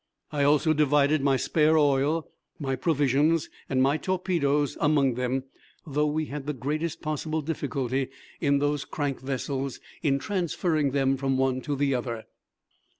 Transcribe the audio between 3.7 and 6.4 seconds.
my torpedoes among them, though we